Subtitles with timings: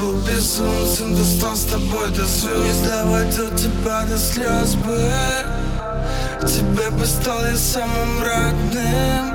[0.00, 5.12] был безумцем Достал с тобой до звезд Не доводил тебя до слез бы.
[6.40, 9.34] Тебе бы стал я самым родным.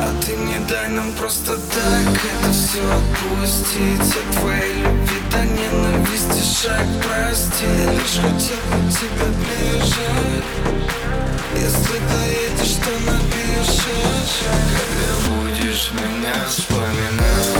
[0.00, 4.16] А ты не дай нам просто так это все отпустить.
[4.16, 7.66] От твоей любви до ненависти шаг прости.
[7.66, 10.42] Лишь хотел бы тебя ближе
[11.54, 13.84] Если доедешь, то напишешь
[14.70, 17.57] Когда будешь меня вспоминать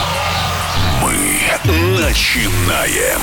[1.65, 3.19] Начинаем.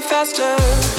[0.00, 0.97] faster.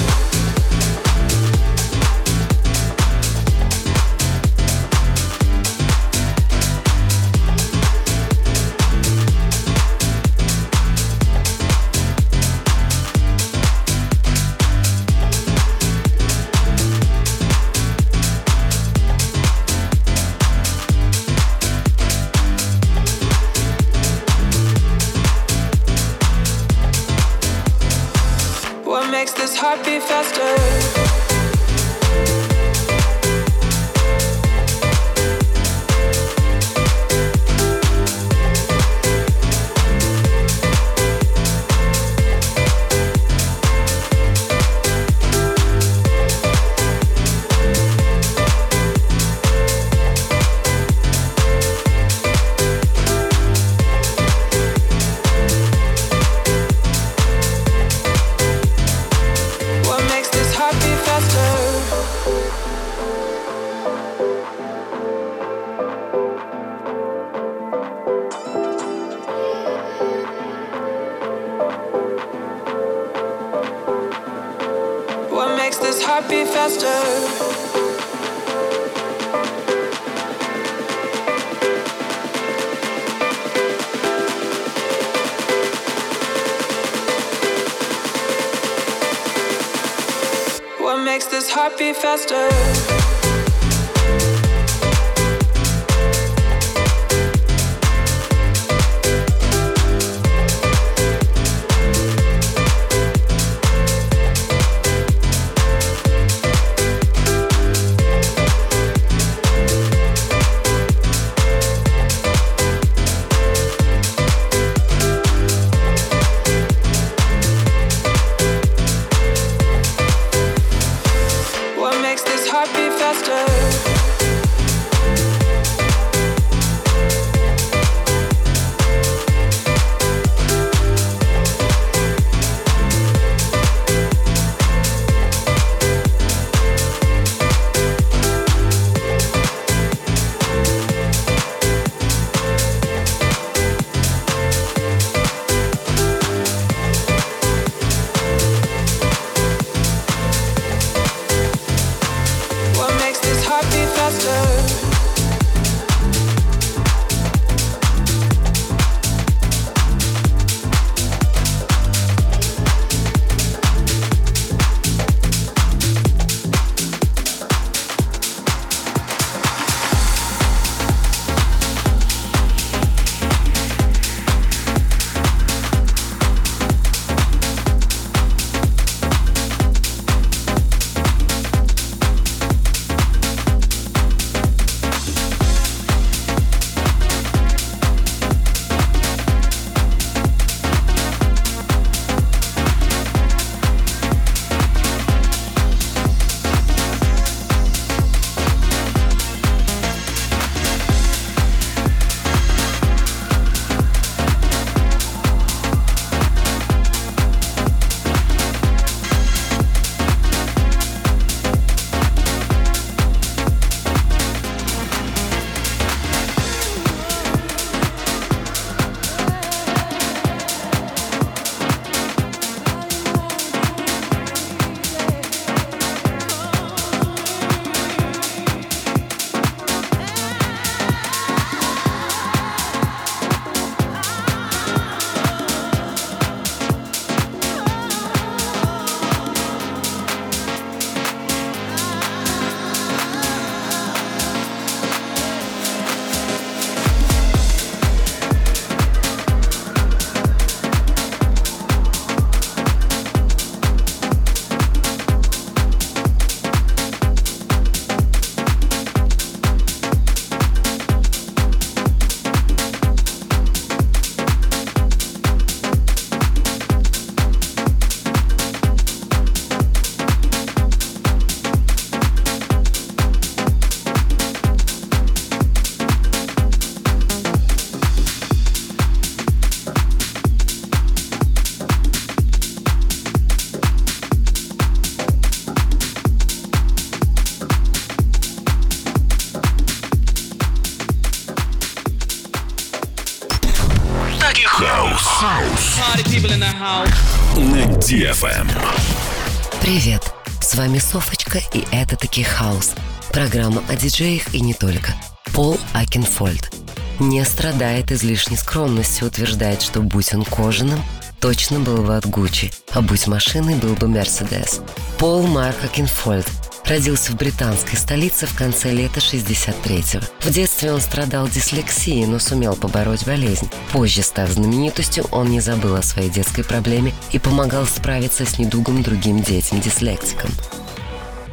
[303.60, 304.92] Программа о диджеях и не только.
[305.34, 306.50] Пол Окенфолд.
[306.98, 310.82] Не страдает излишней скромностью, утверждает, что будь он кожаным,
[311.20, 314.60] точно был бы от Гуччи, а будь машиной, был бы Мерседес.
[314.98, 316.26] Пол Марк Окенфолд
[316.64, 320.04] родился в британской столице в конце лета 63-го.
[320.20, 323.50] В детстве он страдал дислексией, но сумел побороть болезнь.
[323.72, 328.82] Позже, став знаменитостью, он не забыл о своей детской проблеме и помогал справиться с недугом
[328.82, 330.30] другим детям-дислектикам.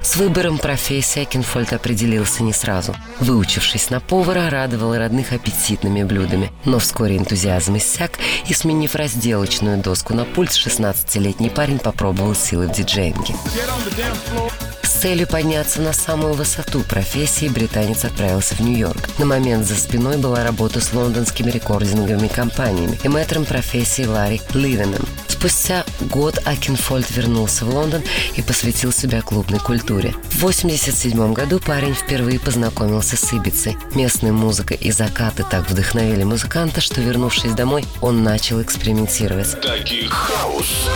[0.02, 2.96] С выбором профессии Окенфолд определился не сразу.
[3.20, 6.52] Выучившись на повара, радовал родных аппетитными блюдами.
[6.66, 12.72] Но вскоре энтузиазм иссяк, и, сменив разделочную доску на пульт, 16-летний парень попробовал силы в
[12.72, 13.36] диджеинге.
[14.98, 19.10] С целью подняться на самую высоту профессии британец отправился в Нью-Йорк.
[19.20, 25.08] На момент за спиной была работа с лондонскими рекординговыми компаниями и мэтром профессии Ларри Леваном.
[25.28, 28.02] Спустя год Окенфолд вернулся в Лондон
[28.38, 30.16] и посвятил себя клубной культуре.
[30.32, 33.78] В 1987 году парень впервые познакомился с Ибицей.
[33.94, 39.62] Местная музыка и закаты так вдохновили музыканта, что, вернувшись домой, он начал экспериментировать.
[39.62, 40.88] Tech house.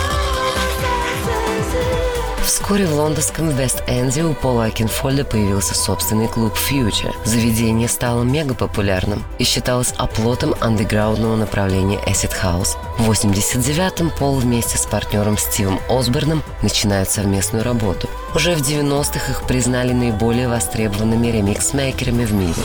[2.44, 7.14] Вскоре в лондонском Вест-Энде у Пола Окенфолда появился собственный клуб Future.
[7.24, 12.76] Заведение стало мега популярным и считалось оплотом андеграундного направления Acid House.
[12.98, 18.10] В 89-м Пол вместе с партнером Стивом Осборном начинают совместную работу.
[18.34, 22.62] Уже в 90-х их признали наиболее востребованными ремикс-мейкерами в мире.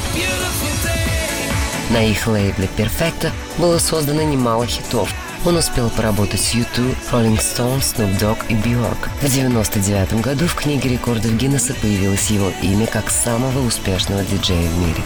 [1.91, 5.09] На их лейбле Perfecto было создано немало хитов,
[5.45, 9.10] он успел поработать с U2, Rolling Stones, Snoop Dogg и Bjork.
[9.21, 14.78] В 1999 году в книге рекордов Гиннесса появилось его имя как самого успешного диджея в
[14.78, 15.02] мире.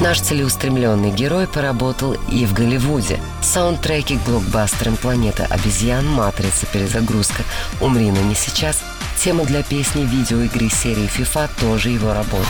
[0.00, 3.20] Наш целеустремленный герой поработал и в Голливуде.
[3.42, 6.64] Саундтреки к блокбастерам «Планета обезьян», «Матрица.
[6.66, 7.42] Перезагрузка»,
[7.82, 8.78] «Умри, но не сейчас»,
[9.22, 12.48] тема для песни видеоигры серии FIFA тоже его работа.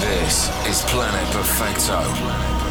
[0.00, 2.61] This is Planet.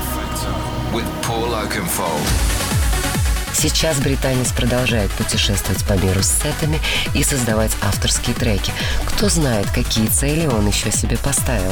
[3.54, 6.80] Сейчас британец продолжает путешествовать по миру с сетами
[7.13, 8.73] и создавать авторские треки.
[9.06, 11.71] Кто знает, какие цели он еще себе поставил.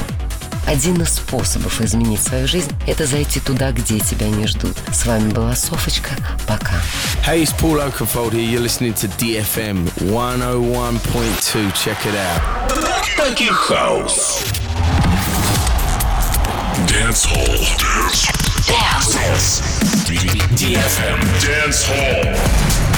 [0.68, 4.78] Один из способов изменить свою жизнь– это зайти туда, где тебя не ждут.
[4.92, 6.12] С вами была Софочка.
[6.48, 6.76] Пока.
[7.26, 8.44] Hey, it's Paul Oakenfold here.
[8.44, 11.74] You're listening to DFM 101.2.
[11.74, 12.42] Check it out.
[13.18, 14.44] Таких хаус.
[16.88, 17.58] Dance Hall.
[17.78, 18.39] Dance.
[20.60, 22.89] DFM Dance Hall.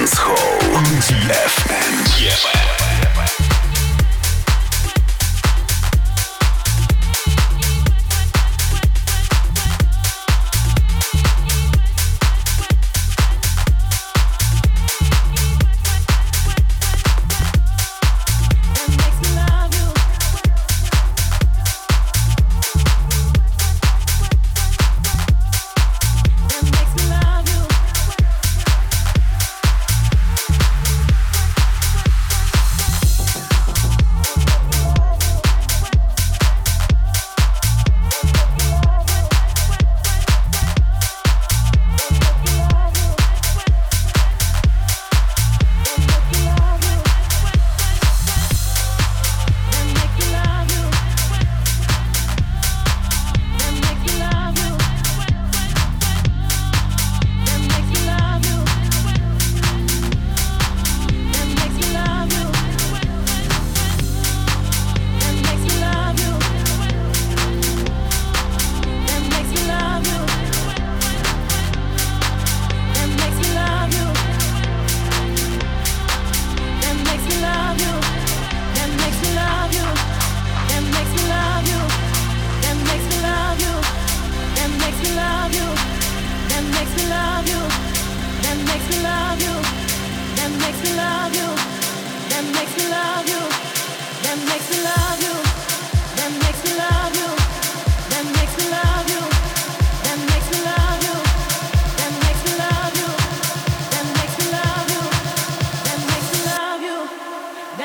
[0.00, 1.69] Dance Hall DF.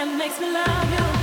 [0.05, 1.14] makes me love you.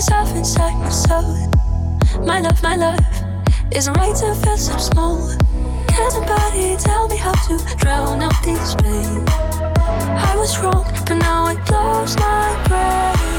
[0.00, 1.36] myself inside my soul.
[2.24, 2.98] My love, my love,
[3.70, 5.36] isn't right to feel so small.
[5.88, 9.24] Can somebody tell me how to drown out this pain?
[9.28, 13.29] I was wrong, but now it blows my brain.